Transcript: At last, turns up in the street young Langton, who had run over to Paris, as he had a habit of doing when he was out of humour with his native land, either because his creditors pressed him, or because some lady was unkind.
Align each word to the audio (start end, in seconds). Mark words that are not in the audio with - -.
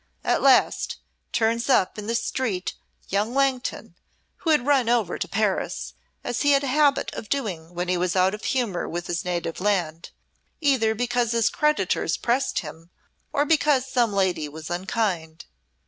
At 0.23 0.41
last, 0.41 0.97
turns 1.31 1.69
up 1.69 1.99
in 1.99 2.07
the 2.07 2.15
street 2.15 2.73
young 3.09 3.35
Langton, 3.35 3.93
who 4.37 4.49
had 4.49 4.65
run 4.65 4.89
over 4.89 5.19
to 5.19 5.27
Paris, 5.27 5.93
as 6.23 6.41
he 6.41 6.53
had 6.53 6.63
a 6.63 6.73
habit 6.73 7.13
of 7.13 7.29
doing 7.29 7.75
when 7.75 7.87
he 7.87 7.97
was 7.97 8.15
out 8.15 8.33
of 8.33 8.45
humour 8.45 8.89
with 8.89 9.05
his 9.05 9.23
native 9.23 9.61
land, 9.61 10.09
either 10.59 10.95
because 10.95 11.33
his 11.33 11.51
creditors 11.51 12.17
pressed 12.17 12.61
him, 12.61 12.89
or 13.31 13.45
because 13.45 13.85
some 13.85 14.11
lady 14.11 14.49
was 14.49 14.71
unkind. 14.71 15.45